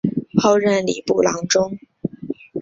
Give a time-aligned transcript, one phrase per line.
[0.41, 1.77] 后任礼部郎中。